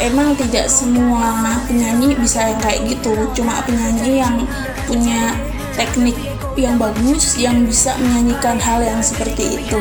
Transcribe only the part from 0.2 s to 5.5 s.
tidak semua penyanyi bisa yang kayak gitu. Cuma penyanyi yang punya